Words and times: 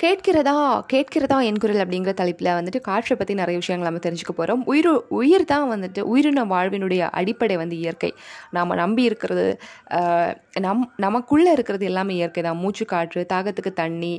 கேட்கிறதா? 0.00 0.52
கேட்கிறதா 0.92 1.36
என் 1.46 1.58
குரல் 1.62 1.80
அப்படிங்கிற 1.82 2.12
தலைப்பில் 2.18 2.48
வந்துட்டு 2.56 2.80
காற்றை 2.88 3.14
பற்றி 3.16 3.34
நிறைய 3.40 3.56
விஷயங்கள் 3.62 3.88
நம்ம 3.88 4.02
தெரிஞ்சுக்க 4.04 4.32
போகிறோம் 4.36 4.60
உயிர் 4.72 4.88
உயிர் 5.18 5.44
தான் 5.52 5.66
வந்துட்டு 5.72 6.00
உயிரின 6.10 6.44
வாழ்வினுடைய 6.52 7.00
அடிப்படை 7.20 7.56
வந்து 7.62 7.76
இயற்கை. 7.82 8.10
நாம் 8.56 8.74
நம்பி 8.82 9.02
இருக்கிறது 9.08 9.46
நம் 10.66 10.84
நமக்குள்ளே 11.04 11.50
இருக்கிறது 11.56 11.84
எல்லாமே 11.90 12.12
இயற்கை 12.18 12.42
தான். 12.46 12.60
மூச்சு 12.62 12.84
காற்று 12.92 13.20
தாகத்துக்கு 13.32 13.72
தண்ணி 13.80 14.12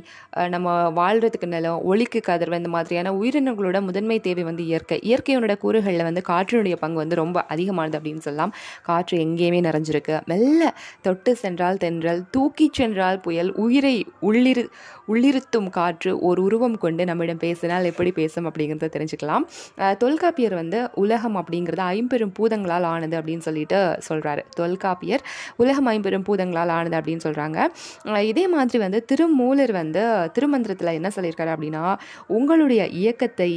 நம்ம 0.56 0.76
வாழ்கிறதுக்கு 1.00 1.50
நிலம் 1.54 1.80
ஒளிக்கு 1.92 2.22
கதிர்வு 2.28 2.60
இந்த 2.62 2.72
மாதிரியான 2.76 3.14
உயிரினங்களோட 3.22 3.80
முதன்மை 3.88 4.18
தேவை 4.28 4.46
வந்து 4.50 4.66
இயற்கை. 4.72 5.00
இயற்கையோட 5.10 5.56
கூறுகளில் 5.64 6.08
வந்து 6.10 6.24
காற்றினுடைய 6.32 6.78
பங்கு 6.84 7.02
வந்து 7.04 7.22
ரொம்ப 7.24 7.46
அதிகமானது 7.56 7.98
அப்படின்னு 8.00 8.26
சொல்லலாம். 8.28 8.54
காற்று 8.90 9.18
எங்கேயுமே 9.26 9.62
நிறைஞ்சிருக்கு. 9.70 10.18
மெல்ல 10.34 10.62
தொட்டு 11.08 11.34
சென்றால் 11.44 11.82
தென்றல் 11.86 12.24
தூக்கி 12.38 12.70
சென்றால் 12.82 13.24
புயல் 13.28 13.54
உயிரை 13.66 13.96
உள்ளிரு 14.30 14.66
உள்ளிருத்தும் 15.14 15.68
காற்று 15.78 16.12
ஒரு 16.22 16.40
உருவம் 16.44 16.78
கொண்டு 16.78 17.06
நம்மிடம் 17.06 17.42
பேசினால் 17.46 17.90
எப்படி 17.92 18.12
பேசும் 18.12 18.48
அப்படிங்கிறத 18.50 18.90
தெரிஞ்சுக்கலாம். 18.96 19.46
தொல்காப்பியர் 20.04 20.56
வந்து 20.62 20.80
உலகம் 21.04 21.38
அப்படிங்கிறது 21.42 21.84
ஐம்பெரும் 21.96 22.34
பூதங்களால் 22.40 22.88
ஆனது 22.94 23.16
அப்படின்னு 23.20 23.46
சொல்லிட்டு 23.48 23.80
சொல்கிறாரு 24.10 24.44
தொல்காப்பியர் 24.56 25.24
உலகம் 25.56 25.90
ஐம்பெரும் 25.94 26.26
பூதங்களால் 26.30 26.74
ஆனது 26.78 26.98
அப்படின்னு 27.00 27.26
சொல்கிறாங்க 27.28 27.60
இதே 28.32 28.46
மாதிரி 28.48 28.78
வந்து 28.78 29.02
திருமூலர் 29.06 29.72
வந்து 29.72 30.04
திருமந்திரத்தில் 30.34 30.94
என்ன 30.94 31.12
சொல்லியிருக்காரு 31.16 31.54
அப்படின்னா 31.56 31.84
உங்களுடைய 32.28 32.82
இயக்கத்தை 33.00 33.52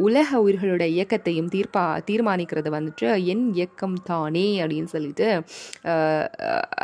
உலக 0.00 0.28
உயிர்களுடைய 0.40 0.88
இயக்கத்தையும் 0.96 1.50
தீர்ப்பா 1.54 1.84
தீர்மானிக்கிறது 2.10 2.70
வந்துட்டு 2.70 3.08
என் 3.24 3.46
இயக்கம் 3.54 3.96
தானே 4.04 4.46
அப்படின்னு 4.62 4.90
சொல்லிட்டு 4.92 5.28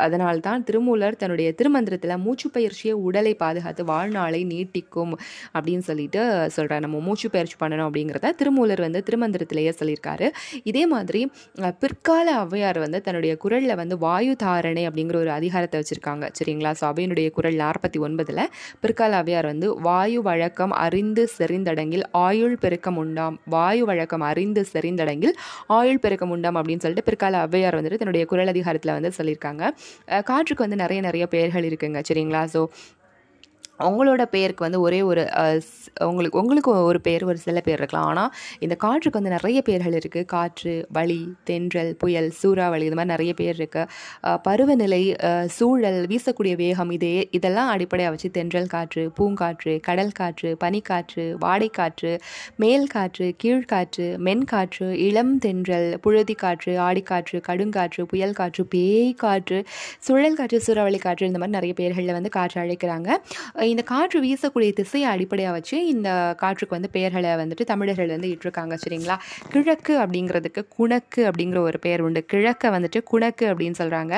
அதனால் 0.05 0.39
தான் 0.39 0.63
திருமூலர் 0.63 1.15
தன்னுடைய 1.15 1.49
திருமந்திரத்தில் 1.57 2.15
மூச்சு 2.17 2.47
பயிற்சியை 2.49 2.95
உடலை 3.03 3.33
பாதுகாத்து 3.35 3.83
நாளை 4.17 4.41
நீட்டிக்கும் 4.53 5.13
அப்படின்னு 5.55 5.85
சொல்லிட்டு 5.89 6.21
சொல்கிறார் 6.55 6.83
நம்ம 6.85 6.99
மூச்சு 7.07 7.27
பயிற்சி 7.35 7.57
பண்ணணும் 7.61 7.87
அப்படிங்கிறத 7.87 8.33
திருமூலர் 8.41 8.83
வந்து 8.85 9.01
திருமந்திரத்திலேயே 9.09 9.73
சொல்லியிருக்காரு. 9.79 10.27
இதே 10.71 10.83
மாதிரி 10.93 11.21
பிற்கால 11.83 12.27
ஔவையார் 12.43 12.79
வந்து 12.85 12.99
தன்னுடைய 13.07 13.33
குரலில் 13.43 13.77
வந்து 13.81 13.97
வாயு 14.05 14.33
தாரணை 14.43 14.83
அப்படிங்கிற 14.89 15.17
ஒரு 15.23 15.31
அதிகாரத்தை 15.39 15.79
வச்சுருக்காங்க. 15.81 16.25
சரிங்களா? 16.39 16.71
ஸோ 16.79 16.85
அவையினுடைய 16.91 17.27
குரல் 17.37 17.57
நாற்பத்தி 17.63 17.99
ஒன்பதில் 18.07 18.43
பிற்கால 18.83 19.21
ஔவையார் 19.23 19.49
வந்து 19.51 19.67
வாயு 19.87 20.19
வழக்கம் 20.29 20.73
அறிந்து 20.85 21.25
செறிந்தடங்கில் 21.37 22.05
ஆயுள் 22.25 22.57
பெருக்கம் 22.63 22.99
உண்டாம். 23.03 23.37
வாயு 23.55 23.83
வழக்கம் 23.91 24.25
அறிந்து 24.31 24.63
செறிந்தடங்கில் 24.73 25.35
ஆயுள் 25.79 26.01
பெருக்கம் 26.05 26.33
உண்டாம் 26.35 26.59
அப்படின்னு 26.59 26.83
சொல்லிட்டு 26.85 27.07
பிற்கால 27.09 27.41
ஔவையார் 27.47 27.77
வந்துட்டு 27.79 28.01
தன்னுடைய 28.01 28.25
குரல் 28.31 28.51
அதிகாரத்தில் 28.53 28.95
வந்து 28.97 29.11
சொல்லியிருக்காங்க. 29.19 29.63
காற்றுக்கு 30.29 30.65
வந்து 30.65 30.81
நிறைய 30.83 31.01
நிறைய 31.07 31.25
பெயர்கள் 31.33 31.67
இருக்குங்க. 31.69 32.01
சரிங்களா? 32.09 32.43
ஸோ 32.55 32.61
அவங்களோட 33.83 34.23
பேருக்கு 34.35 34.65
வந்து 34.65 34.79
ஒரே 34.87 34.99
ஒரு 35.11 35.23
உங்களுக்கு 36.09 36.39
உங்களுக்கு 36.41 36.71
ஒரு 36.89 36.99
பேர் 37.07 37.23
ஒரு 37.29 37.39
சில 37.45 37.59
பேர் 37.67 37.79
இருக்கலாம். 37.81 38.07
ஆனால் 38.11 38.31
இந்த 38.65 38.75
காற்றுக்கு 38.83 39.19
வந்து 39.19 39.33
நிறைய 39.35 39.59
பேர்கள் 39.69 39.97
இருக்குது 39.99 40.29
காற்று 40.33 40.73
வழி 40.97 41.21
தென்றல் 41.49 41.91
புயல் 42.03 42.29
சூறாவளி 42.41 42.85
இது 42.89 42.97
மாதிரி 42.99 43.13
நிறைய 43.15 43.33
பேர் 43.41 43.57
இருக்குது 43.59 44.39
பருவநிலை 44.47 45.01
சூழல் 45.57 45.99
வீசக்கூடிய 46.11 46.55
வேகம் 46.63 46.91
இதே 46.97 47.13
இதெல்லாம் 47.39 47.71
அடிப்படையாக 47.75 48.13
வச்சு 48.15 48.29
தென்றல் 48.37 48.71
காற்று 48.75 49.03
பூங்காற்று 49.17 49.73
கடல் 49.87 50.15
காற்று 50.19 50.51
பனிக்காற்று 50.63 51.25
வாடைக்காற்று 51.43 52.13
மேல் 52.63 52.87
காற்று 52.95 53.27
கீழ்காற்று 53.43 54.07
மென்காற்று 54.27 54.87
இளம் 55.07 55.33
தென்றல் 55.45 55.89
புழுதி 56.05 56.35
காற்று 56.43 56.73
ஆடிக்காற்று 56.87 57.37
கடுங்காற்று 57.47 58.03
புயல் 58.11 58.37
காற்று 58.39 58.63
பேய் 58.73 59.13
காற்று 59.23 59.59
சுழல் 60.07 60.37
காற்று 60.39 60.59
சூறாவளி 60.67 60.99
காற்று 61.05 61.29
இந்த 61.31 61.39
மாதிரி 61.41 61.57
நிறைய 61.57 61.73
பேர்களில் 61.79 62.15
வந்து 62.17 62.31
காற்று 62.37 62.57
அழைக்கிறாங்க. 62.63 63.09
இந்த 63.71 63.83
காற்று 63.91 64.17
வீசக்கூடிய 64.23 64.71
திசையை 64.79 65.07
அடிப்படையாக 65.11 65.53
வச்சு 65.57 65.77
இந்த 65.91 66.09
காற்றுக்கு 66.41 66.73
வந்து 66.75 66.89
பெயர்களை 66.95 67.29
வந்துட்டு 67.41 67.63
தமிழர்கள் 67.71 68.09
வந்து 68.13 68.29
இட்டிருக்காங்க 68.33 68.75
சரிங்களா? 68.83 69.15
கிழக்கு 69.53 69.93
அப்படிங்கிறதுக்கு 70.03 70.61
குணக்கு 70.77 71.21
அப்படிங்கிற 71.29 71.59
ஒரு 71.69 71.77
பெயர் 71.85 72.01
உண்டு. 72.05 72.21
கிழக்கை 72.31 72.69
வந்துட்டு 72.75 72.99
குணக்கு 73.11 73.45
அப்படின்னு 73.51 73.77
சொல்கிறாங்க 73.81 74.13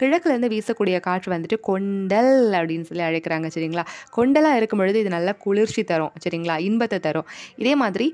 கிழக்குலேருந்து 0.00 0.50
வீசக்கூடிய 0.54 0.96
காற்று 1.08 1.30
வந்துட்டு 1.34 1.58
கொண்டல் 1.68 2.32
அப்படின்னு 2.60 2.88
சொல்லி 2.90 3.04
அழைக்கிறாங்க 3.08 3.50
சரிங்களா? 3.56 3.84
கொண்டலாக 4.16 4.58
இருக்கும் 4.60 4.82
பொழுது 4.82 5.00
இது 5.04 5.12
நல்லா 5.16 5.34
குளிர்ச்சி 5.44 5.84
தரும் 5.92 6.12
சரிங்களா? 6.24 6.56
இன்பத்தை 6.68 7.00
தரும். 7.08 7.26
இதே 7.62 7.74
மாதிரி 7.82 8.08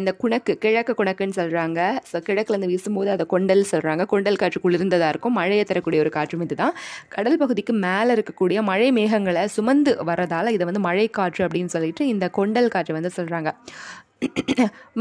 இந்த 0.00 0.12
குணக்கு 0.22 0.54
கிழக்கு 0.64 0.94
குணக்குன்னு 1.02 1.38
சொல்கிறாங்க 1.40 1.80
ஸோ 2.10 2.16
கிழக்குலேருந்து 2.28 2.72
வீசும்போது 2.74 3.12
அதை 3.16 3.26
கொண்டல் 3.34 3.64
சொல்கிறாங்க 3.72 4.06
கொண்டல் 4.14 4.40
காற்று 4.42 4.64
குளிர்ந்ததாக 4.66 5.12
இருக்கும். 5.14 5.36
மழையை 5.40 5.66
தரக்கூடிய 5.72 6.00
ஒரு 6.06 6.12
காற்றும் 6.18 6.44
இதுதான். 6.48 6.74
கடல் 7.16 7.40
பகுதிக்கு 7.44 7.72
மேலே 7.86 8.10
இருக்கக்கூடிய 8.18 8.58
மழை 8.70 8.90
மேகங்களை 9.00 9.44
சுமந்து 9.58 9.92
வர 10.08 10.17
வரதால் 10.18 10.48
இதை 10.48 10.64
வந்து 10.66 10.80
மழை 10.80 11.06
காற்று 11.10 11.42
அப்படின்னு 11.46 11.72
சொல்லிட்டு 11.72 12.04
இந்த 12.06 12.28
கொண்டல் 12.32 12.68
காற்று 12.68 12.92
வந்து 12.94 13.12
சொல்கிறாங்க 13.16 13.50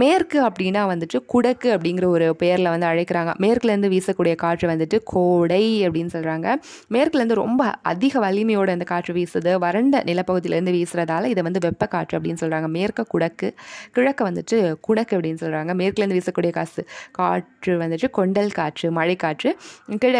மேற்கு 0.01 0.39
அப்படின்னா 0.47 0.81
வந்துட்டு 0.89 1.17
குடக்கு 1.33 1.69
அப்படிங்கிற 1.75 2.05
ஒரு 2.16 2.25
பெயரில் 2.41 2.69
வந்து 2.73 2.88
அழைக்கிறாங்க. 2.89 3.31
மேற்குலேருந்து 3.44 3.89
வீசக்கூடிய 3.94 4.33
காற்று 4.44 4.66
வந்துட்டு 4.72 4.97
கோடை 5.13 5.63
அப்படின்னு 5.88 6.11
சொல்கிறாங்க 6.16 6.47
மேற்குலேருந்து 6.95 7.38
ரொம்ப 7.41 7.61
அதிக 7.91 8.19
வலிமையோடு 8.25 8.75
இந்த 8.77 8.88
காற்று 8.94 9.13
வீசுது. 9.17 9.51
வறண்ட 9.66 10.03
நிலப்பகுதியிலேருந்து 10.09 10.75
வீசுறதால 10.77 11.31
இதை 11.33 11.44
வந்து 11.44 11.63
வெப்ப 11.67 11.88
காற்று 11.95 12.16
அப்படின்னு 12.19 12.41
சொல்கிறாங்க 12.44 12.69
மேற்க 12.77 13.06
குடக்கு 13.13 13.50
கிழக்க 13.91 14.29
வந்துட்டு 14.29 14.57
குடக்கு 14.88 15.16
அப்படின்னு 15.17 15.41
சொல்கிறாங்க 15.44 15.73
மேற்குலேருந்து 15.81 16.19
வீசக்கூடிய 16.19 16.53
காசு 16.59 16.83
காற்று 17.11 17.75
வந்துட்டு 17.83 18.09
கொண்டல் 18.19 18.51
காற்று 18.51 18.89
மழைக்காற்று 18.91 19.51
கிழ 20.00 20.16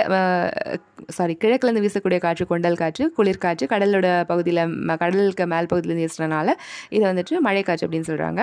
சாரி 1.18 1.34
கிழக்குலேருந்து 1.44 1.86
வீசக்கூடிய 1.86 2.20
காற்று 2.20 2.46
கொண்டல் 2.46 2.80
காற்று 2.84 3.04
குளிர்காற்று 3.18 3.66
கடலோட 3.74 4.08
பகுதியில் 4.26 4.64
கடலுக்கு 5.04 5.46
மேல் 5.54 5.70
பகுதியிலேருந்து 5.74 6.06
வீசுறதுனால 6.06 6.48
இதை 6.90 7.06
வந்துட்டு 7.12 7.36
மழைக்காற்று 7.48 7.86
அப்படின்னு 7.88 8.10
சொல்கிறாங்க 8.12 8.42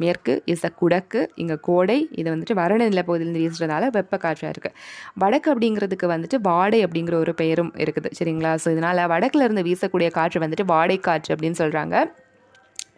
மேற்கு 0.00 0.34
இஸ் 0.46 0.64
அ 0.64 0.70
குடக்கு 0.80 1.20
இங்கே 1.36 1.56
கோடை 1.60 1.98
இது 2.12 2.28
வந்துட்டு 2.30 2.54
வறண்ட 2.54 2.88
நிலப்பகுதியிலேருந்து 2.90 3.42
வீசுறதுனால 3.44 3.90
வெப்ப 3.90 4.16
காற்றாக 4.16 4.52
இருக்குது 4.52 4.76
வடக்கு 5.16 5.50
அப்படிங்கிறதுக்கு 5.52 6.06
வந்துட்டு 6.06 6.38
வாடை 6.42 6.80
அப்படிங்கிற 6.86 7.16
ஒரு 7.16 7.34
பெயரும் 7.34 7.72
இருக்குது 7.78 8.10
சரிங்களா? 8.18 8.52
ஸோ 8.62 8.68
இதனால் 8.70 9.06
வடக்குலேருந்து 9.06 9.66
வீசக்கூடிய 9.68 10.10
காற்று 10.12 10.44
வந்துட்டு 10.44 10.66
வாடை 10.66 10.98
காற்று 11.00 11.32
அப்படின்னு 11.34 11.60
சொல்கிறாங்க 11.62 11.96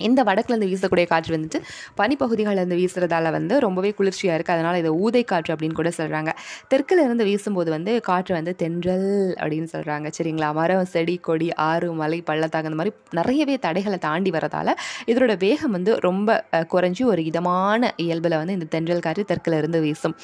இந்த 0.00 0.20
வடக்குலேருந்து 0.28 0.68
வீசக்கூடிய 0.72 1.06
காற்று 1.12 1.32
வந்துட்டு 1.36 1.58
பனிப்பகுதிகளிலேருந்து 2.00 2.78
வீசுறதால 2.80 3.30
வந்து 3.36 3.54
ரொம்பவே 3.64 3.90
குளிர்ச்சியாக 3.98 4.36
இருக்குது 4.38 4.56
அதனால் 4.56 4.78
இதை 4.82 4.90
ஊதை 5.04 5.22
காற்று 5.32 5.52
அப்படின்னு 5.54 5.78
கூட 5.80 5.90
சொல்கிறாங்க 5.98 6.30
தெற்குலேருந்து 6.72 7.24
வீசும்போது 7.30 7.70
வந்து 7.76 7.92
காற்று 8.08 8.32
வந்து 8.38 8.52
தென்றல் 8.62 9.06
அப்படின்னு 9.42 9.68
சொல்கிறாங்க 9.74 10.06
சரிங்களா? 10.18 10.48
மரம் 10.58 10.88
செடி 10.94 11.16
கொடி 11.28 11.48
ஆறு 11.68 11.88
மலை 12.00 12.18
பள்ளத்தாக்கு 12.28 12.68
அந்த 12.70 12.78
மாதிரி 12.80 12.92
நிறையவே 13.18 13.56
தடைகளை 13.66 13.98
தாண்டி 14.06 14.30
வரதால 14.36 14.68
இதோட 15.12 15.32
வேகம் 15.44 15.74
வந்து 15.76 15.92
ரொம்ப 16.08 16.28
குறைஞ்சி 16.74 17.02
ஒரு 17.12 17.22
இதமான 17.30 17.92
இயல்பில் 18.04 18.38
வந்து 18.40 18.56
இந்த 18.58 18.68
தென்றல் 18.74 19.04
காற்று 19.06 19.24
தெற்குலேருந்து 19.32 19.80
வீசும். 19.86 20.14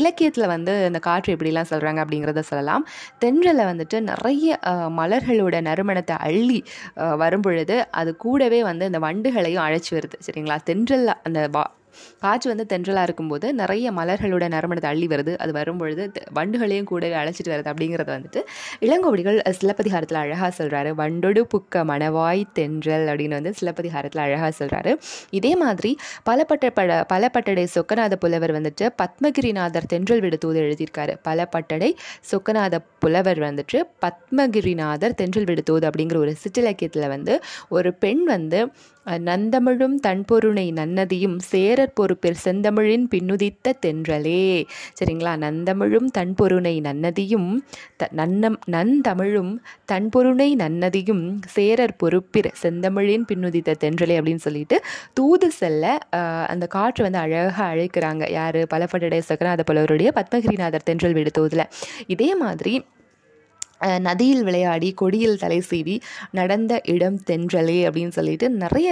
இலக்கியத்தில் 0.00 0.48
வந்து 0.54 0.72
இந்த 0.90 1.00
காற்று 1.08 1.34
எப்படிலாம் 1.36 1.70
சொல்கிறாங்க 1.72 2.00
அப்படிங்கிறத 2.04 2.42
சொல்லலாம். 2.52 2.84
தென்றலை 3.24 3.64
வந்துட்டு 3.70 3.96
நிறைய 4.10 4.58
மலர்களோட 4.98 5.56
நறுமணத்தை 5.68 6.16
அள்ளி 6.28 6.58
வரும் 7.22 7.44
பொழுது 7.46 7.76
அது 8.00 8.10
கூடவே 8.16 8.60
வந்து 8.70 8.84
இந்த 8.90 8.98
வண்டுகளையும் 9.08 9.66
அழைச்சி 9.66 9.92
வருது 9.98 10.18
சரிங்களா? 10.28 10.58
தென்றல் 10.70 11.10
அந்த 11.22 11.48
வா 11.56 11.64
காற்று 12.22 12.48
வந்து 12.50 12.64
தென்றலாக 12.72 13.06
இருக்கும்போது 13.06 13.46
நிறைய 13.54 13.86
மலர்களோட 13.92 14.44
நறுமணத்தை 14.54 14.88
அள்ளி 14.90 15.06
வருது. 15.06 15.32
அது 15.36 15.52
வரும்பொழுது 15.52 16.02
வண்டுகளையும் 16.36 16.88
கூடவே 16.90 17.14
அழைச்சிட்டு 17.20 17.50
வருது 17.52 17.70
அப்படிங்கிறத 17.72 18.10
வந்துட்டு 18.16 18.40
இளங்கோவடிகள் 18.86 19.38
சிலப்பதிகாரத்தில் 19.58 20.20
அழகாக 20.20 20.50
சொல்கிறாரு 20.58 20.90
வண்டொடு 21.00 21.42
புக்க 21.54 21.84
மணவாய் 21.90 22.42
தென்றல் 22.52 23.06
அப்படின்னு 23.12 23.36
வந்து 23.38 23.52
சிலப்பதிகாரத்தில் 23.60 24.22
அழகாக 24.26 24.50
சொல்கிறாரு 24.60 24.92
இதே 25.30 25.52
மாதிரி 25.56 25.92
பலப்பட்ட 26.30 26.70
பட 26.78 26.98
பலப்பட்டடை 27.12 27.64
சொக்கநாத 27.76 28.16
புலவர் 28.24 28.54
வந்துட்டு 28.58 28.86
பத்மகிரிநாதர் 29.02 29.88
தென்றல் 29.94 30.22
விடுத்தூது 30.26 30.60
எழுதியிருக்காரு. 30.66 31.14
பலப்பட்டடை 31.28 31.90
சொக்கநாத 32.32 32.78
புலவர் 32.98 33.38
வந்துட்டு 33.38 33.80
பத்மகிரிநாதர் 34.06 35.18
தென்றல் 35.22 35.48
விடுத்தூது 35.50 35.86
அப்படிங்கிற 35.90 36.16
ஒரு 36.16 36.34
சிற்றிலக்கியத்தில் 36.44 37.08
வந்து 37.08 37.34
ஒரு 37.68 37.92
பெண் 38.04 38.24
வந்து 38.34 38.60
நந்தமிழும் 39.16 39.96
தன்பொருணை 40.06 40.72
நன்னதியும் 40.72 41.38
சேரற் 41.50 41.94
பொறுப்பில் 41.94 42.38
செந்தமிழின் 42.44 43.06
பின்னுதித்த 43.10 43.72
தென்றலே. 43.86 44.64
சரிங்களா? 45.00 45.32
நந்தமிழும் 45.44 46.08
தன்பொருணை 46.18 46.80
நன்னதியும் 46.80 47.64
த 47.96 48.08
நன்னம் 48.12 48.58
நந்தமிழும் 48.70 49.52
தன்பொருணை 49.92 50.48
நன்னதியும் 50.54 51.24
சேரற் 51.56 51.96
பொறுப்பிற் 51.98 52.50
செந்தமிழின் 52.62 53.24
பின்னுதித்த 53.32 53.74
தென்றலே 53.84 54.16
அப்படின்னு 54.18 54.44
சொல்லிட்டு 54.48 54.78
தூது 55.12 55.50
செல்ல 55.50 55.98
அந்த 56.46 56.66
காற்று 56.66 57.02
வந்து 57.02 57.18
அழகாக 57.18 57.74
அழைக்கிறாங்க. 57.74 58.30
யார்? 58.30 58.60
பலப்பட்டடை 58.74 59.20
சக்கரநாத 59.28 59.62
புலவருடைய 59.62 60.12
பத்மகிரிநாதர் 60.14 60.86
தென்றல் 60.90 61.12
விடு 61.12 61.30
தூதில். 61.38 61.66
இதே 62.06 62.34
மாதிரி 62.34 62.74
நதியில் 64.06 64.42
விளையாடி 64.42 64.90
கொடியில் 64.92 65.38
தலை 65.38 65.58
சீவி 65.70 65.96
நடந்த 66.30 66.72
இடம் 66.94 67.18
தென்றலே 67.30 67.78
அப்படின்னு 67.88 68.14
சொல்லிட்டு 68.18 68.46
நிறைய 68.62 68.88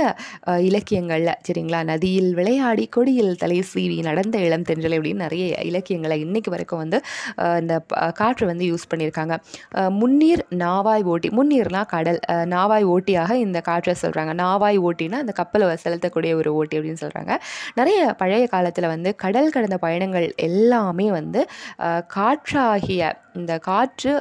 இலக்கியங்களில் 0.68 1.32
சரிங்களா? 1.48 1.80
நதியில் 1.92 2.30
விளையாடி 2.34 2.86
கொடியில் 2.96 3.34
தலை 3.36 3.58
சீவி 3.72 3.98
நடந்த 4.08 4.36
இளம் 4.38 4.66
தென்றலே 4.70 4.98
அப்படின்னு 4.98 5.24
நிறைய 5.26 5.62
இலக்கியங்களை 5.70 6.18
இன்னைக்கு 6.20 6.50
வரைக்கும் 6.50 6.82
வந்து 6.84 7.00
இந்த 7.60 7.74
காற்று 8.20 8.44
வந்து 8.46 8.64
யூஸ் 8.72 8.88
பண்ணியிருக்காங்க. 8.92 9.34
முன்னீர் 10.00 10.44
நாவாய் 10.64 11.04
ஓட்டி 11.12 11.28
முன்னீர்னால் 11.38 11.90
கடல் 11.94 12.20
நாவாய் 12.54 12.86
ஓட்டியாக 12.94 13.32
இந்த 13.46 13.58
காற்றை 13.60 13.94
சொல்கிறாங்க 14.02 14.32
நாவாய் 14.42 14.78
ஓட்டினா 14.88 15.18
அந்த 15.24 15.32
கப்பலை 15.40 15.66
செலுத்தக்கூடிய 15.84 16.32
ஒரு 16.40 16.50
ஓட்டி 16.54 16.74
அப்படின்னு 16.78 17.02
சொல்கிறாங்க 17.04 17.32
நிறைய 17.74 18.00
பழைய 18.22 18.44
காலத்தில் 18.46 18.92
வந்து 18.94 19.10
கடல் 19.24 19.54
கடந்த 19.56 19.78
பயணங்கள் 19.78 20.26
எல்லாமே 20.48 21.06
வந்து 21.10 21.40
காற்றாகிய 22.16 23.02
இந்த 23.34 23.54
காற்று 23.58 24.12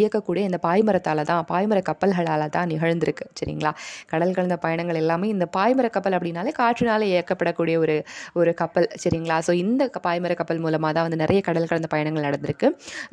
இயக்கக்கூடிய 0.00 0.42
இந்த 0.50 0.60
பாய்மரத்தால் 0.66 1.22
தான் 1.30 1.42
பாய்மர 1.52 1.78
கப்பல்களால் 1.90 2.46
தான் 2.56 2.68
நிகழ்ந்திருக்கு 2.72 3.26
சரிங்களா? 3.40 3.72
கடல் 4.12 4.34
கலந்த 4.36 4.56
பயணங்கள் 4.64 5.00
எல்லாமே 5.02 5.28
இந்த 5.34 5.46
பாய்மர 5.56 5.86
கப்பல் 5.96 6.16
அப்படின்னாலே 6.18 6.52
காற்றினால் 6.60 7.04
இயக்கப்படக்கூடிய 7.10 7.76
ஒரு 7.84 7.96
ஒரு 8.40 8.52
கப்பல் 8.60 8.88
சரிங்களா? 9.04 9.38
ஸோ 9.46 9.54
இந்த 9.64 9.90
பாய்மர 10.06 10.34
கப்பல் 10.40 10.62
மூலமாக 10.64 10.92
தான் 10.96 11.06
வந்து 11.06 11.20
நிறைய 11.24 11.40
கடல் 11.48 11.68
கலந்த 11.70 11.88
பயணங்கள் 11.94 12.26
நடந்திருக்கு. 12.28 12.68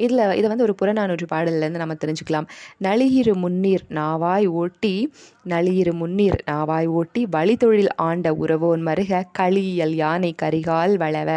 இதில் 0.05 0.23
இதை 0.39 0.47
வந்து 0.53 0.65
ஒரு 0.67 0.75
புறநானூற்று 0.81 1.27
பாடல்லேருந்து 1.33 1.83
நம்ம 1.83 1.97
தெரிஞ்சுக்கலாம். 2.03 2.47
நளியிரு 2.87 3.33
முன்னீர் 3.43 3.85
நாவாய் 3.99 4.47
ஓட்டி 4.61 4.95
நளியிரு 5.51 5.91
முன்னீர் 5.99 6.37
நாவாய் 6.49 6.87
ஓட்டி 6.99 7.21
வழித்தொழில் 7.35 7.91
ஆண்ட 8.07 8.27
உறவோன் 8.43 8.81
மருக 8.87 9.21
களியல் 9.39 9.93
யானை 10.01 10.31
கரிகால் 10.41 10.93
வளவ. 11.03 11.29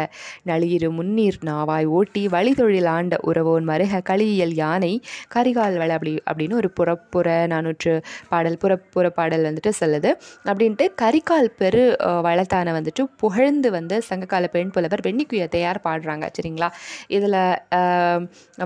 நளியிரு 0.49 0.89
முன்னீர் 0.97 1.37
நாவாய் 1.49 1.87
ஓட்டி 1.97 2.23
வழித்தொழில் 2.35 2.89
ஆண்ட 2.95 3.17
உறவோன் 3.29 3.65
மருக 3.71 4.01
களியல் 4.09 4.55
யானை 4.61 4.91
கரிகால் 5.41 5.77
வள 5.83 5.91
அப்படி 5.97 6.15
அப்படின்னு 6.29 6.55
ஒரு 6.61 6.71
புறப்புற 6.79 7.27
நானூற்று 7.53 7.93
பாடல் 8.31 8.59
புறப்புற 8.63 9.07
பாடல் 9.19 9.45
வந்துட்டு 9.49 9.71
சொல்லுது. 9.81 10.09
அப்படின்ட்டு 10.49 10.85
கரிகால் 11.01 11.49
பெரு 11.61 11.83
வளத்தான 12.27 12.73
வந்துட்டு 12.77 13.03
புகழ்ந்து 13.23 13.69
வந்து 13.77 13.95
சங்ககால 14.09 14.47
பெண் 14.55 14.71
புலவர் 14.75 15.03
வெண்ணிக்குயத்தையார் 15.07 15.79
பாடுறாங்க 15.87 16.25
சரிங்களா? 16.37 16.69
இதில் 17.17 17.37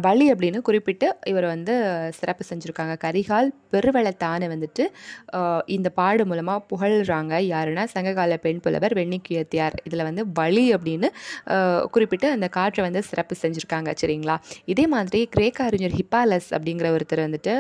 வழி 0.08 0.26
அப்படின்னு 0.34 0.60
குறிப்பிட்டு 0.70 1.08
இவர் 1.32 1.48
வந்து 1.54 1.74
சிறப்பு 2.20 2.44
செஞ்சுருக்காங்க. 2.50 2.96
கரிகால் 3.06 3.50
பெருவளத்தான 3.74 4.48
வந்துட்டு 4.54 4.84
இந்த 5.76 5.90
பாடு 6.00 6.24
மூலமாக 6.30 6.60
புகழ்கிறாங்க 6.72 7.34
யாருன்னா 7.54 7.84
சங்ககால 7.96 8.38
பெண் 8.46 8.62
புலவர் 8.66 8.96
வெண்ணிக்குயத்தியார் 9.00 9.76
இதில் 9.88 10.06
வந்து 10.10 10.24
வழி 10.40 10.66
அப்படின்னு 10.76 11.08
குறிப்பிட்டு 11.96 12.28
அந்த 12.36 12.48
காற்றை 12.58 12.84
வந்து 12.88 13.02
சிறப்பு 13.10 13.36
செஞ்சுருக்காங்க 13.44 13.90
சரிங்களா? 14.02 14.38
இதே 14.74 14.86
மாதிரி 14.94 15.22
கிரேக்க 15.36 15.60
அறிஞர் 15.70 15.96
ஹிப்பாலஸ் 16.00 16.50
அப்படிங்கிற 16.66 16.90
ஒருத்தர் 16.98 17.22
வந்துட்டு 17.26 17.54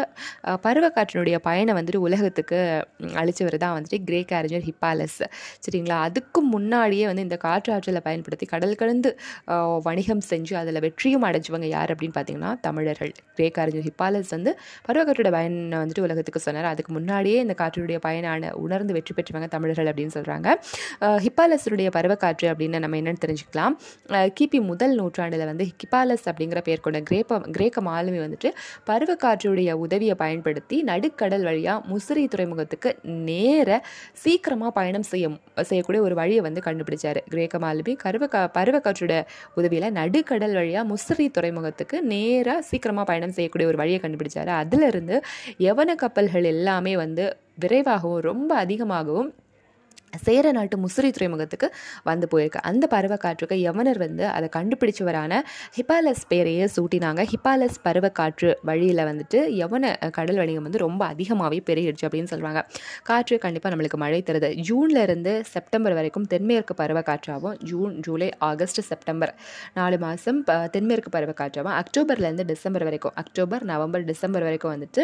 பருவக்காற்றினுடைய 0.66 1.36
பயணம் 1.48 1.78
வந்துட்டு 1.78 2.00
உலகத்துக்கு 2.08 2.60
அழிச்சவர் 3.22 3.58
தான் 3.64 3.74
வந்துட்டு 3.76 3.98
கிரேக் 4.08 4.32
அறிஞர் 4.38 4.64
ஹிப்பாலஸ். 4.70 5.20
சரிங்களா? 5.66 5.98
அதுக்கு 6.08 6.40
முன்னாடியே 6.54 7.06
வந்து 7.10 7.24
இந்த 7.28 7.38
காற்று 7.44 7.72
ஆற்றலை 7.76 8.02
பயன்படுத்தி 8.08 8.46
கடல் 8.54 8.74
கடந்து 8.80 9.10
வணிகம் 9.88 10.24
செஞ்சு 10.30 10.54
அதில் 10.62 10.82
வெற்றியும் 10.86 11.26
அடைஞ்சவங்க 11.30 11.70
யார் 11.76 11.94
அப்படின்னு 11.96 12.16
பார்த்தீங்கன்னா 12.18 12.54
தமிழர்கள். 12.68 13.12
கிரேக் 13.38 13.60
அறிஞர் 13.64 13.86
ஹிப்பாலஸ் 13.90 14.32
வந்து 14.36 14.54
பருவக்காற்றோட 14.88 15.32
பயனை 15.38 15.78
வந்துட்டு 15.84 16.06
உலகத்துக்கு 16.08 16.42
சொன்னார். 16.48 16.70
அதுக்கு 16.74 16.94
முன்னாடியே 16.98 17.38
இந்த 17.46 17.56
காற்றினுடைய 17.62 18.00
பயனான 18.08 18.52
உணர்ந்து 18.64 18.96
வெற்றி 18.98 19.16
பெற்றவங்க 19.20 19.50
தமிழர்கள் 19.58 19.92
அப்படின்னு 19.94 20.16
சொல்கிறாங்க 20.18 20.48
ஹிப்பாலஸருடைய 21.28 21.92
பருவக்காற்று 22.00 22.50
அப்படின்னு 22.54 22.84
நம்ம 22.86 23.00
என்னென்னு 23.04 23.24
தெரிஞ்சுக்கலாம். 23.28 23.76
கிபி 24.40 24.62
முதல் 24.72 24.96
நூற்றாண்டில் 25.02 25.48
வந்து 25.52 25.68
ஹிப்பாலஸ் 25.84 26.28
அப்படிங்கிற 26.32 26.60
பேர் 26.70 26.84
கொண்ட 26.88 27.00
கிரேப்ப 27.12 27.34
கிரேக்க 27.56 27.80
மாலுமி 27.88 28.20
வந்துட்டு 28.26 28.50
பருவக்காற்றுடைய 28.96 29.72
உதவியை 29.86 30.16
பயன்படுத்தி 30.24 30.78
நடுக்கடல் 30.92 31.46
வழியாக 31.50 31.82
முசிறி 31.92 32.26
துறைமுகத்துக்கு 32.34 32.90
நேர 33.30 33.70
சீக்கிரமாக 34.24 34.72
பயணம் 34.72 35.08
செய்ய 35.12 35.30
செய்யக்கூடிய 35.70 36.02
ஒரு 36.08 36.16
வழியை 36.16 36.42
வந்து 36.48 36.62
கண்டுபிடிச்சார். 36.68 37.20
கிரேக்க 37.32 37.58
மாலுமி 37.66 37.94
கருவக்கா 38.04 38.42
பருவக்காற்றோட 38.58 39.16
உதவியில் 39.60 39.96
நடுக்கடல் 40.00 40.56
வழியாக 40.60 40.90
முசிறி 40.92 41.26
துறைமுகத்துக்கு 41.38 41.98
நேராக 42.14 42.62
சீக்கிரமாக 42.70 43.06
பயணம் 43.12 43.36
செய்யக்கூடிய 43.38 43.70
ஒரு 43.72 43.78
வழியை 43.82 44.00
கண்டுபிடிச்சாரு. 44.04 44.52
அதிலிருந்து 44.64 45.18
யவன 45.68 45.96
கப்பல்கள் 46.04 46.48
எல்லாமே 46.54 46.96
வந்து 47.04 47.26
விரைவாகவும் 47.64 48.24
ரொம்ப 48.30 48.52
அதிகமாகவும் 48.56 49.30
சேர 50.28 50.52
நாட்டு 50.58 50.78
முசிறி 50.84 51.10
துறைமுகத்துக்கு 51.18 51.68
வந்து 52.10 52.28
போயிருக்கு. 52.34 52.60
அந்த 52.70 52.86
பருவக்காற்றுக்கு 52.96 53.58
யவனர் 53.68 54.00
வந்து 54.06 54.24
அதை 54.36 54.50
கண்டுபிடிச்சவரான 54.58 55.42
ஹிப்பாலஸ் 55.78 56.24
பேரையே 56.32 56.68
சூட்டினாங்க. 56.76 57.22
ஹிப்பாலஸ் 57.34 57.80
பருவக்காற்று 57.88 58.50
வழியில் 58.70 59.04
வந்துட்டு 59.10 59.42
யவன 59.62 59.94
கடல் 60.18 60.40
வணிகம் 60.42 60.68
வந்து 60.68 60.84
ரொம்ப 60.88 61.02
அதிகமாகவே 61.14 61.62
பெருகிடுச்சு 61.70 62.08
அப்படின்னு 62.08 62.32
சொல்கிறாங்க 62.34 62.62
காற்று 63.10 63.38
கண்டிப்பாக 63.46 63.72
நம்மளுக்கு 63.74 64.00
மழை 64.04 64.22
தருது. 64.30 64.50
ஜூன்லேருந்து 64.70 65.34
செப்டம்பர் 65.54 65.98
வரைக்கும் 66.00 66.28
தென்மேற்கு 66.34 66.76
பருவக்காற்றாகவும் 66.82 67.58
ஜூன் 67.70 67.94
ஜூலை 68.08 68.30
ஆகஸ்ட் 68.50 68.82
செப்டம்பர் 68.90 69.34
நாலு 69.78 69.98
மாதம் 70.06 70.40
தென்மேற்கு 70.76 71.10
பருவக்காற்றாகவும் 71.16 71.78
அக்டோபர்லேருந்து 71.82 72.46
டிசம்பர் 72.52 72.86
வரைக்கும் 72.88 73.16
அக்டோபர் 73.22 73.64
நவம்பர் 73.72 74.06
டிசம்பர் 74.12 74.46
வரைக்கும் 74.48 74.74
வந்துட்டு 74.76 75.02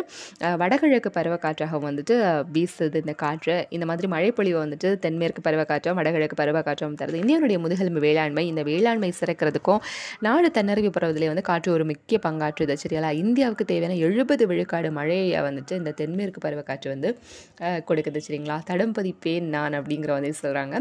வடகிழக்கு 0.62 1.12
பருவக்காற்றாகவும் 1.18 1.88
வந்துட்டு 1.90 2.16
வீசுது 2.56 2.98
இந்த 3.04 3.14
காற்று. 3.24 3.56
இந்த 3.76 3.86
மாதிரி 3.90 4.08
மழைப்பொழிவை 4.14 4.60
வந்துட்டு 4.66 4.90
தென்மேற்கு 5.06 5.42
பருவக்காற்றும் 5.48 5.98
வடகிழக்கு 6.00 6.38
பருவக்காற்றும் 6.42 6.98
தருது. 7.02 7.18
இந்தியாவுடைய 7.24 7.58
முதுகெலும்பு 7.66 8.04
வேளாண்மை 8.08 8.44
இந்த 8.52 8.64
வேளாண்மை 8.70 9.12
சிறக்கிறதுக்கும் 9.20 9.82
நாடு 10.28 10.52
தன்னறிவு 10.58 10.92
பருவத்திலே 10.98 11.30
வந்து 11.34 11.46
காற்று 11.50 11.70
ஒரு 11.78 11.86
முக்கிய 11.92 12.20
பங்காற்றுது. 12.26 12.76
சரிங்களா? 12.84 13.12
இந்தியாவுக்கு 13.24 13.66
தேவையான 13.72 13.98
எழுபது 14.08 14.44
விழுக்காடு 14.52 14.92
மழையை 15.00 15.42
வந்துட்டு 15.48 15.74
இந்த 15.82 15.94
தென்மேற்கு 16.02 16.42
பருவக்காற்று 16.48 16.90
வந்து 16.94 17.12
கொடுக்குது. 17.90 18.22
சரிங்களா? 18.28 18.58
தடம்பதிப்பேன் 18.70 19.48
நான் 19.56 19.78
அப்படிங்கிற 19.80 20.12
வந்து 20.18 20.34
சொல்கிறாங்க 20.42 20.76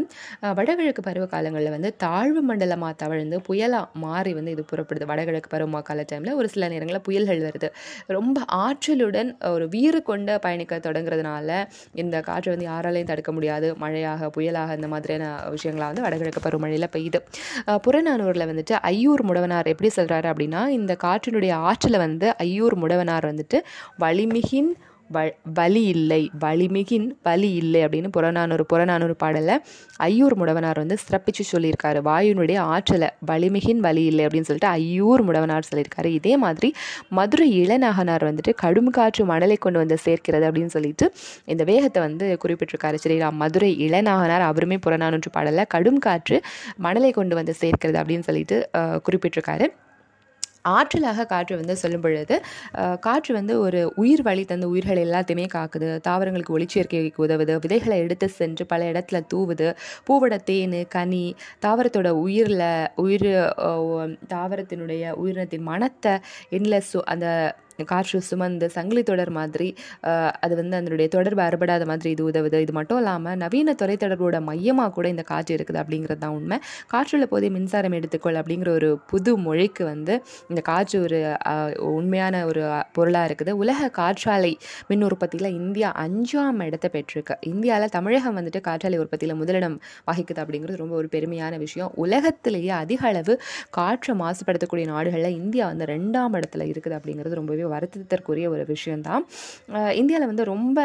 வடகிழக்கு 0.57 1.01
பருவ 1.07 1.25
காலங்களில் 1.33 1.73
வந்து 1.75 1.89
தாழ்வு 2.03 2.41
மண்டலமாக 2.49 2.93
தவழ்ந்து 3.03 3.37
புயலாக 3.47 3.85
மாறி 4.03 4.31
வந்து 4.37 4.51
இது 4.55 4.63
புறப்படுது. 4.71 5.05
வடகிழக்கு 5.11 5.49
பருவமாக 5.53 5.83
கால 5.89 6.05
டைமில் 6.11 6.37
ஒரு 6.39 6.47
சில 6.53 6.67
நேரங்களில் 6.73 7.03
புயல்கள் 7.07 7.41
வருது. 7.47 7.69
ரொம்ப 8.17 8.39
ஆற்றலுடன் 8.65 9.29
ஒரு 9.53 9.65
வீறு 9.75 9.99
கொண்ட 10.09 10.37
பயணிக்க 10.45 10.79
தொடங்குறதுனால 10.87 11.49
இந்த 12.01 12.15
காற்று 12.29 12.49
வந்து 12.53 12.67
யாராலையும் 12.71 13.09
தடுக்க 13.11 13.31
முடியாது. 13.37 13.69
மழை 13.83 14.00
மழையாக 14.01 14.29
புயலாக 14.35 14.75
இந்த 14.77 14.87
மாதிரியான 14.91 15.25
விஷயங்களாக 15.55 15.89
வந்து 15.91 16.05
வடகிழக்கு 16.05 16.41
பருவமழையில் 16.45 16.91
பெய்யுது. 16.95 17.19
புறநானூரில் 17.85 18.47
வந்துட்டு 18.51 18.75
ஐயூர் 18.91 19.21
முடவனார் 19.29 19.71
எப்படி 19.73 19.89
சொல்கிறாரு 19.99 20.27
அப்படின்னா 20.31 20.61
இந்த 20.79 20.93
காற்றினுடைய 21.03 21.53
ஆற்றலை 21.69 21.99
வந்து 22.05 22.27
ஐயூர் 22.47 22.75
முடவனார் 22.83 23.27
வந்துட்டு 23.31 23.59
வலிமிகின் 24.03 24.71
வ 25.15 25.19
வலி 25.57 25.83
இல்லை 25.93 26.19
வலிமிகின் 26.43 27.07
வலி 27.27 27.49
இல்லை 27.61 27.79
அப்படின்னு 27.85 28.09
புறநானூறு 28.17 28.63
புறநானூறு 28.71 29.15
பாடலில் 29.23 29.61
ஐயூர் 30.07 30.35
முடவனார் 30.41 30.79
வந்து 30.83 30.97
சிறப்பிச்சு 31.05 31.43
சொல்லியிருக்காரு. 31.51 31.99
வாயுனுடைய 32.09 32.59
ஆற்றலை 32.73 33.09
வலிமிகின் 33.31 33.81
வலி 33.87 34.03
இல்லை 34.11 34.23
அப்படின்னு 34.27 34.49
சொல்லிட்டு 34.49 34.71
ஐயூர் 34.79 35.23
முடவனார் 35.27 35.69
சொல்லியிருக்காரு. 35.69 36.11
இதே 36.19 36.33
மாதிரி 36.43 36.71
மதுரை 37.19 37.47
இளநாகனார் 37.61 38.25
வந்துட்டு 38.29 38.53
கடும் 38.63 38.91
காற்று 38.97 39.25
மணலை 39.31 39.57
கொண்டு 39.65 39.81
வந்து 39.83 39.97
சேர்க்கிறது 40.05 40.47
அப்படின்னு 40.49 40.73
சொல்லிட்டு 40.77 41.07
இந்த 41.53 41.63
வேகத்தை 41.71 42.01
வந்து 42.07 42.27
குறிப்பிட்டிருக்காரு. 42.45 42.97
சரிங்களா 43.03 43.31
மதுரை 43.43 43.71
இளநாகனார் 43.87 44.47
அவருமே 44.51 44.79
புறநானூற்று 44.87 45.31
பாடலில் 45.37 45.71
கடும் 45.75 46.01
காற்று 46.07 46.39
மணலை 46.87 47.11
கொண்டு 47.11 47.35
வந்து 47.41 47.55
சேர்க்கிறது 47.63 47.99
அப்படின்னு 48.01 48.27
சொல்லிட்டு 48.29 48.57
குறிப்பிட்டிருக்காரு. 49.07 49.67
ஆற்றலாக 50.65 51.25
காற்று 51.25 51.55
வந்து 51.59 51.75
சொல்லும் 51.81 52.03
பொழுது 52.03 52.35
காற்று 52.99 53.31
வந்து 53.33 53.53
ஒரு 53.59 53.79
உயிர் 53.95 54.21
வழி 54.21 54.43
தந்து 54.45 54.69
உயிர்கள் 54.69 55.01
எல்லாத்தையுமே 55.05 55.45
காக்குது. 55.53 55.89
தாவரங்களுக்கு 56.07 56.55
ஒளிச்சேர்க்கைக்கு 56.57 57.23
உதவுது. 57.25 57.53
விதைகளை 57.63 57.97
எடுத்து 58.05 58.27
சென்று 58.39 58.65
பல 58.65 58.91
இடத்துல 58.91 59.21
தூவுது. 59.33 59.67
பூவோட 60.07 60.35
தேன் 60.49 60.77
கனி 60.95 61.25
தாவரத்தோட 61.65 62.09
உயிரில் 62.25 62.67
உயிர் 63.05 63.29
தாவரத்தினுடைய 64.33 65.03
உயிரினத்தின் 65.23 65.67
மனத்தை 65.71 66.13
எண்ணில் 66.57 66.87
சு 66.91 67.01
அந்த 67.13 67.27
காற்று 67.91 68.19
சுமந்து 68.29 68.67
சங்கிலி 68.75 69.03
தொடர் 69.09 69.31
மாதிரி 69.39 69.67
அது 70.43 70.53
வந்து 70.59 70.75
அதனுடைய 70.79 71.07
தொடர்பு 71.15 71.41
அறுபடாத 71.47 71.85
மாதிரி 71.91 72.09
இது 72.15 72.23
உதவுது. 72.29 72.57
இது 72.65 72.73
மட்டும் 72.77 72.99
இல்லாமல் 73.01 73.37
நவீன 73.43 73.75
தொலைத்தொடர்போட 73.81 74.39
மையமாக 74.49 74.91
கூட 74.97 75.07
இந்த 75.13 75.23
காற்று 75.31 75.53
இருக்குது 75.57 75.79
அப்படிங்கிறது 75.83 76.21
தான் 76.23 76.35
உண்மை. 76.37 76.57
காற்றுள்ள 76.93 77.25
போதே 77.33 77.49
மின்சாரம் 77.57 77.95
எடுத்துக்கொள் 77.99 78.39
அப்படிங்கிற 78.41 78.71
ஒரு 78.79 78.89
புது 79.11 79.31
மொழிக்கு 79.45 79.83
வந்து 79.91 80.13
இந்த 80.51 80.63
காற்று 80.71 80.97
ஒரு 81.05 81.19
உண்மையான 81.99 82.43
ஒரு 82.51 82.63
பொருளாக 82.97 83.29
இருக்குது. 83.29 83.51
உலக 83.63 83.89
காற்றாலை 83.99 84.53
மின் 84.89 85.05
உற்பத்தியில் 85.09 85.49
இந்தியா 85.61 85.89
அஞ்சாம் 86.05 86.61
இடத்தை 86.67 86.89
பெற்றிருக்கு. 86.95 87.35
இந்தியாவில் 87.51 87.93
தமிழகம் 87.97 88.37
வந்துட்டு 88.39 88.61
காற்றாலை 88.69 88.97
உற்பத்தியில் 89.03 89.37
முதலிடம் 89.41 89.77
வகிக்குது 90.09 90.41
அப்படிங்கிறது 90.43 90.81
ரொம்ப 90.83 90.95
ஒரு 91.01 91.07
பெருமையான 91.15 91.57
விஷயம். 91.65 91.91
உலகத்திலேயே 92.05 92.73
அதிக 92.83 93.01
அளவு 93.11 93.33
காற்றை 93.77 94.13
மாசுபடுத்தக்கூடிய 94.21 94.85
நாடுகளில் 94.93 95.37
இந்தியா 95.41 95.65
வந்து 95.71 95.85
ரெண்டாம் 95.93 96.35
இடத்துல 96.39 96.65
இருக்குது 96.71 96.95
அப்படிங்கிறது 96.97 97.39
ரொம்பவே 97.41 97.65
வருத்தத்திற்குரிய 97.73 98.47
ஒரு 98.55 98.63
விஷயந்தான் 98.73 99.23
இந்தியாவில் 100.01 100.29
வந்து 100.31 100.45
ரொம்ப 100.53 100.79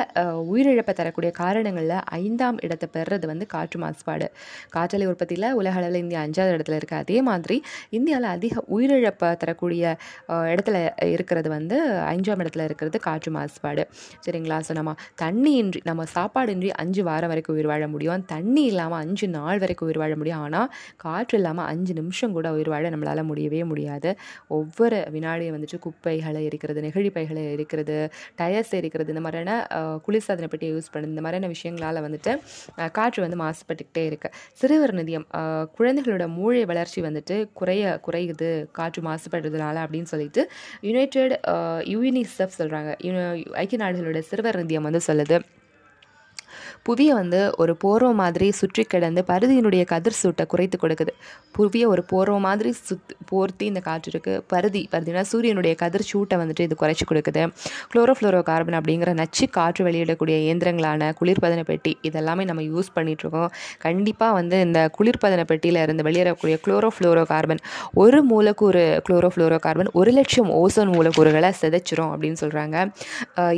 உயிரிழப்பை 0.52 0.94
தரக்கூடிய 1.00 1.30
காரணங்களில் 1.42 1.98
ஐந்தாம் 2.22 2.58
இடத்தை 2.66 2.88
பெறுறது 2.96 3.26
வந்து 3.32 3.46
காற்று 3.54 3.78
மாசுபாடு. 3.84 4.26
காற்றலை 4.76 5.06
உற்பத்தியில் 5.12 5.48
உலக 5.60 5.76
அளவில் 5.80 6.02
இந்தியா 6.04 6.20
அஞ்சாவது 6.26 6.54
இடத்துல 6.56 6.78
இருக்குது 6.80 7.02
அதே 7.04 7.18
மாதிரி 7.28 7.56
இந்தியாவில் 7.98 8.28
அதிக 8.36 8.62
உயிரிழப்பை 8.76 9.30
தரக்கூடிய 9.42 9.84
இடத்துல 10.54 10.76
இருக்கிறது 11.14 11.48
வந்து 11.56 11.76
அஞ்சாம் 12.12 12.42
இடத்துல 12.44 12.64
இருக்கிறது 12.68 12.98
காற்று 13.08 13.30
மாசுபாடு. 13.36 13.82
சரிங்களா? 14.26 14.58
ஸோ 14.66 14.74
நம்ம 14.80 14.94
தண்ணி 15.22 15.52
இன்றி 15.62 15.80
நம்ம 15.90 16.04
சாப்பாடு 16.16 16.50
இன்றி 16.56 16.70
அஞ்சு 16.82 17.02
வாரம் 17.08 17.30
வரைக்கும் 17.32 17.56
உயிர் 17.56 17.70
வாழ 17.72 17.84
முடியும். 17.94 18.24
தண்ணி 18.34 18.64
இல்லாமல் 18.70 19.00
அஞ்சு 19.04 19.26
நாள் 19.36 19.60
வரைக்கும் 19.64 19.88
உயிர் 19.88 20.00
வாழ 20.02 20.12
முடியும். 20.20 20.42
ஆனால் 20.46 20.68
காற்று 21.04 21.36
இல்லாமல் 21.40 21.68
அஞ்சு 21.72 21.92
நிமிஷம் 22.00 22.34
கூட 22.36 22.46
உயிர் 22.56 22.72
வாழ 22.74 22.84
நம்மளால் 22.94 23.28
முடியவே 23.30 23.62
முடியாது. 23.72 24.12
ஒவ்வொரு 24.58 24.98
வினாடியும் 25.14 25.54
வந்துட்டு 25.56 25.78
குப்பைகளை 25.86 26.42
இருக்கிறது 26.76 26.86
நெகிழி 26.86 27.10
பைகளை 27.16 27.42
எரிக்கிறது 27.54 27.96
டயர்ஸ் 28.40 28.72
எரிக்கிறது 28.78 29.12
இந்த 29.14 29.22
மாதிரியான 29.26 29.52
குளிர்சாதன 30.06 30.48
பெட்டியை 30.52 30.72
யூஸ் 30.74 30.90
பண்ணுறது 30.92 31.14
இந்த 31.14 31.24
மாதிரியான 31.26 31.50
விஷயங்களால் 31.54 32.00
வந்துட்டு 32.06 32.32
காற்று 32.98 33.20
வந்து 33.24 33.38
மாசுபட்டுக்கிட்டே 33.44 34.04
இருக்கு. 34.10 34.30
சிறுவர் 34.60 34.94
நிதியம் 34.94 35.26
குழந்தைகளோட 35.78 36.26
மூளை 36.38 36.64
வளர்ச்சி 36.72 37.00
வந்துட்டு 37.08 37.36
குறைய 37.60 38.00
குறையுது 38.06 38.50
காற்று 38.78 39.02
மாசுபடுறதுனால 39.08 39.84
அப்படின்னு 39.86 40.10
சொல்லிட்டு 40.14 40.44
யுனைடெட் 40.88 41.36
யூனிசெஃப் 41.94 42.58
சொல்கிறாங்க 42.60 42.92
ஐக்கிய 43.62 43.80
நாடுகளோட 43.84 44.18
சிறுவர் 44.30 44.60
நிதியம் 44.62 44.88
வந்து 44.88 45.02
சொல்லுது. 45.10 45.38
புவியை 46.86 47.14
வந்து 47.20 47.40
ஒரு 47.62 47.72
போர்வம் 47.82 48.20
மாதிரி 48.22 48.48
சுற்றி 48.60 48.82
கிடந்து 48.92 49.20
பருதியினுடைய 49.30 49.82
கதிர் 49.92 50.18
சூட்டை 50.20 50.44
குறைத்து 50.52 50.76
கொடுக்குது. 50.82 51.12
புவியை 51.56 51.86
ஒரு 51.92 52.02
போர்வம் 52.10 52.44
மாதிரி 52.48 52.70
சுத் 52.88 53.12
போர்த்தி 53.30 53.64
இந்த 53.70 53.80
காற்றுக்கு 53.88 54.32
பருதி 54.52 54.82
பருதினா 54.92 55.22
சூரியனுடைய 55.30 55.74
கதிர் 55.82 56.06
சூட்டை 56.10 56.36
வந்துட்டு 56.42 56.66
இது 56.68 56.76
குறைச்சி 56.82 57.04
கொடுக்குது. 57.10 57.42
குளோரோஃப்ளோரோ 57.92 58.40
கார்பன் 58.50 58.78
அப்படிங்கிற 58.80 59.12
நச்சு 59.20 59.46
காற்று 59.56 59.82
வெளியிடக்கூடிய 59.88 60.36
இயந்திரங்களான 60.46 61.10
குளிர்பதன 61.20 61.64
பெட்டி 61.70 61.92
இதெல்லாமே 62.08 62.46
நம்ம 62.50 62.64
யூஸ் 62.70 62.90
பண்ணிகிட்ருக்கோம் 62.96 63.50
கண்டிப்பாக 63.84 64.32
வந்து 64.38 64.56
இந்த 64.66 64.80
குளிர்பதன 64.98 65.44
பெட்டியில் 65.50 65.80
இருந்து 65.84 66.06
வெளியேறக்கூடிய 66.08 66.56
குளோரோஃப்ளோரோ 66.66 67.24
கார்பன் 67.32 67.62
ஒரு 67.94 68.20
மூலக்கூறு 68.30 68.84
குளோரோஃப்ளோரோ 69.08 69.58
கார்பன் 69.66 69.90
ஒரு 69.94 70.12
லட்சம் 70.18 70.50
ஓசோன் 70.62 70.92
மூலக்கூறுகளை 70.96 71.52
சிதைச்சிரும் 71.62 72.12
அப்படின்னு 72.14 72.40
சொல்கிறாங்க 72.44 72.76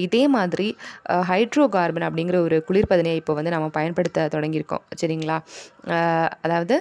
இதே 0.07 0.25
மாதிரி 0.29 0.69
ஹைட்ரோ 1.31 1.67
கார்பன் 1.77 2.07
அப்படிங்கிற 2.09 2.37
ஒரு 2.41 2.57
குளிர்பதனையை 2.69 3.18
இப்போ 3.21 3.33
வந்து 3.39 3.53
நம்ம 3.57 3.67
பயன்படுத்த 3.79 4.29
தொடங்கியிருக்கோம். 4.37 4.85
சரிங்களா? 5.03 5.37
அதாவது 6.47 6.77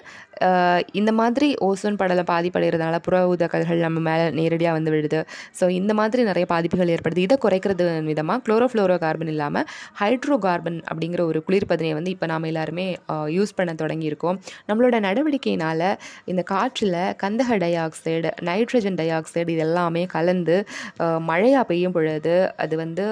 இந்த 1.00 1.12
மாதிரி 1.20 1.48
ஓசோன் 1.68 1.98
படலை 2.00 2.24
பாதிப்படைகிறதுனால 2.32 2.96
புற 3.06 3.16
ஊதக்கதிர்கள் 3.32 3.80
நம்ம 3.86 4.00
மேலே 4.08 4.26
நேரடியாக 4.40 4.76
வந்து 4.78 4.92
விழுது. 4.94 5.20
ஸோ 5.60 5.66
இந்த 5.78 5.92
மாதிரி 6.00 6.22
நிறைய 6.30 6.46
பாதிப்புகள் 6.52 6.92
ஏற்படுது. 6.96 7.22
இதை 7.28 7.36
குறைக்கிறது 7.46 7.86
விதமாக 8.10 8.40
குளோரோஃப்ளோரோ 8.48 8.98
கார்பன் 9.04 9.32
இல்லாமல் 9.34 9.66
ஹைட்ரோ 10.02 10.38
கார்பன் 10.46 10.80
அப்படிங்கிற 10.90 11.22
ஒரு 11.30 11.40
குளிர்பதனையை 11.48 11.96
வந்து 12.00 12.12
இப்போ 12.16 12.28
நாம் 12.34 12.48
எல்லாருமே 12.52 12.86
யூஸ் 13.38 13.56
பண்ண 13.60 13.74
தொடங்கியிருக்கோம். 13.84 14.40
நம்மளோட 14.72 14.96
நடவடிக்கையினால் 15.08 15.86
இந்த 16.34 16.44
காற்றில் 16.54 17.00
கந்தக 17.24 17.58
di 17.64 17.72
oxide 17.86 18.32
nitrogen 18.50 19.00
di 19.02 19.08
oxide 19.20 19.50
இது 19.56 19.66
எல்லாமே 19.68 20.04
கலந்து 20.16 20.58
மழையாக 21.30 21.64
பெய்யும் 21.72 21.96
பொழுது 21.98 22.36
அது 22.66 22.76
வந்து 22.84 23.08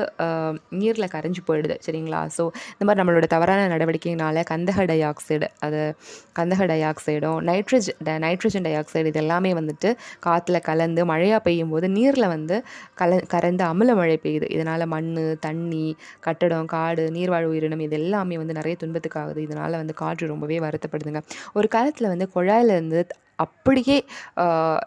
நீரில் 0.81 1.11
கரைஞ்சி 1.15 1.43
போயிடுது. 1.49 1.77
சரிங்களா? 1.87 2.21
ஸோ 2.37 2.43
இந்த 2.75 2.83
மாதிரி 2.85 3.01
நம்மளோட 3.01 3.14
தவறான 3.21 3.77
நடவடிக்கையினால 3.77 4.43
கந்தக 4.51 4.85
டை 4.85 4.99
ஆக்சைடு 5.03 5.47
அது 5.59 5.95
கந்தக 6.39 6.65
டை 6.65 6.81
ஆக்சைடும் 6.83 7.39
நைட்ரஜ் 7.41 7.89
நைட்ரஜன் 8.25 8.61
டை 8.61 8.73
ஆக்சைடு 8.75 9.05
இது 9.05 9.19
எல்லாமே 9.19 9.53
வந்துட்டு 9.53 9.95
காற்றுல 10.25 10.59
கலந்து 10.61 11.05
மழையாக 11.05 11.41
பெய்யும் 11.41 11.69
போது 11.69 11.89
நீரில் 11.89 12.27
வந்து 12.27 12.63
கல 13.01 13.21
கறந்து 13.27 13.63
அமில 13.63 13.95
மழை 13.95 14.19
பெய்யுது. 14.23 14.47
இதனால் 14.49 14.85
மண் 14.85 15.37
தண்ணி 15.39 15.95
கட்டடம் 16.19 16.65
காடு 16.65 17.09
நீர்வாழ் 17.11 17.43
உயிரினம் 17.43 17.79
இது 17.79 17.95
எல்லாமே 17.95 18.37
வந்து 18.37 18.53
நிறைய 18.53 18.77
துன்பத்துக்காகுது 18.83 19.37
இதனால் 19.37 19.71
வந்து 19.71 19.93
காற்று 19.93 20.27
ரொம்பவே 20.27 20.59
வருத்தப்படுதுங்க. 20.59 21.21
ஒரு 21.53 21.67
காலத்தில் 21.67 22.07
வந்து 22.07 22.27
குழாயிலேருந்து 22.35 23.01
அப்படியே 23.35 23.97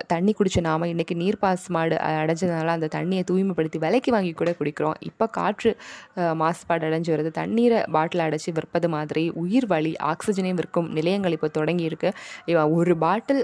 தண்ணி 0.06 0.32
குடித்த 0.32 0.60
நாம 0.60 0.86
இன்றைக்கி 0.86 1.14
நீர் 1.14 1.38
மாடு 1.68 1.96
அடைஞ்சதுனால 1.96 2.66
அந்த 2.66 2.88
தண்ணியை 2.94 3.22
தூய்மைப்படுத்தி 3.30 3.78
விலைக்கு 3.78 4.10
வாங்கி 4.12 4.32
கூட 4.32 4.50
குடிக்கிறோம். 4.58 4.94
இப்போ 5.00 5.26
காற்று 5.26 5.76
மாசுபாடு 6.16 6.84
அடைஞ்சு 6.88 7.10
வருது. 7.14 7.30
தண்ணீரை 7.30 7.80
பாட்டில் 7.92 8.20
அடைச்சி 8.20 8.50
விற்பது 8.50 8.88
மாதிரி 8.88 9.24
உயிர் 9.34 9.66
வழி 9.66 9.92
ஆக்சிஜனே 10.02 10.54
விற்கும் 10.54 10.88
நிலையங்கள் 10.92 11.32
இப்போ 11.32 11.50
தொடங்கியிருக்கு 11.58 12.12
இவ- 12.44 12.68
ஒரு 12.68 12.96
பாட்டில் 12.96 13.42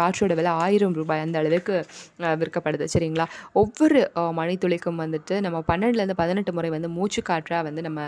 காற்றோட 0.00 0.34
விலை 0.40 0.50
ஆயிரம் 0.66 0.92
ரூபாய் 0.92 1.20
அந்த 1.20 1.38
அளவுக்கு 1.38 1.76
விற்கப்படுது. 2.18 2.86
சரிங்களா? 2.94 3.26
ஒவ்வொரு 3.52 4.10
மணித்துளிக்கும் 4.16 5.00
வந்துட்டு 5.04 5.40
நம்ம 5.40 5.62
பன்னெண்டுலேருந்து 5.68 6.20
பதினெட்டு 6.22 6.52
முறை 6.52 6.70
வந்து 6.70 6.88
மூச்சு 6.88 7.22
காற்றாக 7.22 7.62
வந்து 7.62 7.82
நம்ம 7.82 8.00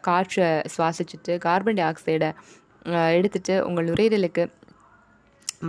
காற்றை 0.00 0.46
சுவாசிச்சுட்டு 0.76 1.38
கார்பன் 1.38 1.74
டை 1.74 1.84
ஆக்சைடை 1.84 2.30
எடுத்துட்டு 3.12 3.66
உங்கள் 3.66 3.86
நுரையீரலுக்கு 3.88 4.44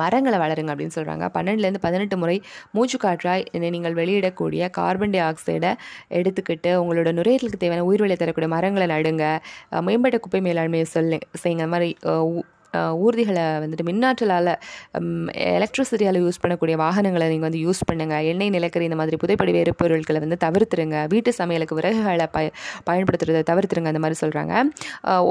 மரங்களை 0.02 0.38
வளருங்க 0.44 0.74
அப்படின்னு 0.74 0.96
சொல்கிறாங்க 0.98 1.26
பன்னெண்டுலேருந்து 1.38 1.84
பதினெட்டு 1.88 2.18
முறை 2.24 2.38
மூச்சு 2.76 2.98
காற்றாய் 3.06 3.46
நீங்கள் 3.76 3.98
வெளியிடக்கூடிய 4.02 4.70
கார்பன் 4.80 5.14
டை 5.16 5.22
ஆக்சைடை 5.30 5.72
எடுத்துக்கிட்டு 6.20 6.72
உங்களோட 6.82 7.12
நுரையீரலுக்கு 7.20 7.62
தேவையான 7.64 7.86
உயிர்வெளி 7.90 8.18
தரக்கூடிய 8.24 8.52
மரங்களை 8.56 8.88
நடுங்க. 8.96 9.26
மேம்பட்ட 9.88 10.20
குப்பை 10.26 10.42
மேலாண்மையை 10.50 10.88
சொல்லு 10.96 11.20
செய்யுங்க. 11.44 11.68
மாதிரி 11.76 11.92
ஊர்திகளை 13.06 13.46
வந்துட்டு 13.64 13.86
மின்னாற்றலால் 13.90 14.52
எலக்ட்ரிசிட்டியால் 15.58 16.20
யூஸ் 16.24 16.42
பண்ணக்கூடிய 16.44 16.76
வாகனங்களை 16.84 17.28
நீங்கள் 17.34 17.48
வந்து 17.48 17.62
யூஸ் 17.66 17.82
பண்ணுங்கள் 17.90 18.28
எண்ணெய் 18.32 18.54
நிலக்கரி 18.56 18.88
இந்த 18.90 18.98
மாதிரி 19.02 19.20
புதைப்படி 19.24 19.52
வேறுபொருட்களை 19.58 20.22
வந்து 20.26 20.38
தவிர்த்துருங்க. 20.46 20.98
வீட்டு 21.14 21.34
சமையலுக்கு 21.40 21.78
விறகுகளை 21.80 22.28
பய 22.38 22.52
பயன்படுத்துறதை 22.90 23.44
தவிர்த்துருங்க 23.52 23.92
அந்த 23.94 24.02
மாதிரி 24.06 24.20
சொல்கிறாங்க 24.24 24.54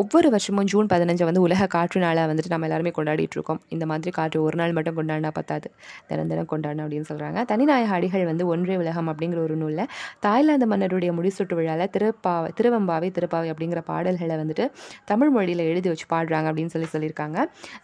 ஒவ்வொரு 0.01 0.29
வருஷமும் 0.35 0.69
ஜூன் 0.73 0.91
பதினஞ்சை 0.93 1.27
வந்து 1.31 1.45
உலக 1.47 1.69
காற்று 1.77 1.99
நாளை 2.05 2.23
வந்துட்டு 2.31 2.53
நம்ம 2.55 2.67
எல்லாருமே 2.69 2.93
கொண்டாடிட்டு 2.99 3.37
இருக்கோம். 3.39 3.61
இந்த 3.75 3.85
மாதிரி 3.93 4.13
காற்று 4.19 4.39
ஒரு 4.47 4.57
நாள் 4.61 4.77
மட்டும் 4.79 4.97
கொண்டாடினா 4.99 5.33
பத்தாது. 5.39 5.69
தினம் 6.11 6.31
தினம் 6.33 6.51
கொண்டாடணும் 6.53 6.85
அப்படின்னு 6.87 7.09
சொல்கிறாங்க 7.11 7.39
தனிநாயக 7.53 7.93
அடிகள் 7.99 8.25
வந்து 8.31 8.45
ஒன்றே 8.53 8.77
உலகம் 8.83 9.09
அப்படிங்கிற 9.13 9.41
ஒரு 9.47 9.57
நூலில் 9.63 9.87
தாய்லாந்து 10.27 10.67
மன்னருடைய 10.73 11.11
முடிசூட்டு 11.19 11.57
விழாவில் 11.59 11.91
திருப்பா 11.97 12.35
திருவம்பாவை 12.59 13.09
திருப்பாவை 13.19 13.49
அப்படிங்கிற 13.53 13.83
பாடல்களை 13.91 14.37
வந்துட்டு 14.43 14.67
தமிழ் 15.11 15.33
மொழியில் 15.37 15.63
எழுதி 15.71 15.89
வச்சு 15.93 16.07
பாடுறாங்க 16.15 16.49
அப்படின்னு 16.51 16.75
சொல்லி 16.75 16.89
சொல்லியிருக்காங்க. 16.95 17.32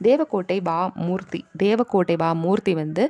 தேவக்கோட்டை 0.02 0.59
பா 0.62 0.76
மூர்த்தி 1.07 1.40
தேவக்கோட்டை 1.62 2.17
பா 2.17 2.31
மூர்த்தி 2.45 2.75
வந்து 2.75 3.02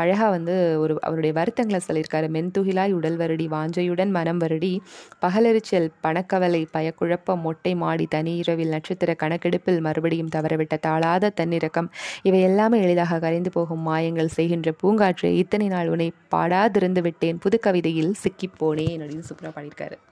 அழகாக 0.00 0.30
வந்து 0.30 0.54
ஒரு 0.80 0.94
அவருடைய 1.00 1.32
வருத்தங்களை 1.38 1.80
சொல்லியிருக்காரு. 1.88 2.28
மென்துகிலாய் 2.36 2.92
உடல் 2.92 3.16
வருடி 3.16 3.46
வாஞ்சையுடன் 3.48 4.10
மனம் 4.10 4.40
வருடி 4.40 4.72
பகலெரிச்சல் 5.20 5.88
பணக்கவலை 6.06 6.62
பயக்குழப்ப 6.76 7.36
மொட்டை 7.36 7.74
மாடி 7.74 8.06
தனி 8.06 8.34
இரவில் 8.36 8.68
நட்சத்திர 8.68 9.14
கணக்கெடுப்பில் 9.14 9.80
மறுபடியும் 9.80 10.32
தவறவிட்ட 10.36 10.76
தாளாத 10.86 11.32
தன்னிறக்கம் 11.40 11.90
இவை 12.22 12.40
எல்லாமே 12.40 12.80
எளிதாக 12.82 13.18
கரைந்து 13.18 13.50
போகும் 13.50 13.84
மாயங்கள் 13.88 14.34
செய்கின்ற 14.38 14.70
பூங்காற்று 14.82 15.30
இத்தனை 15.42 15.68
நாள் 15.68 15.88
உன்னை 15.88 16.08
பாடாதிருந்து 16.34 17.02
விட்டேன் 17.02 17.38
புது 17.38 17.58
கவிதையில் 17.60 18.14
சிக்கிப்போனேன் 18.24 19.02
அப்படின்னு 19.02 19.28
சூப்பராக 19.30 19.52
பாடியிருக்காரு. 19.56 19.98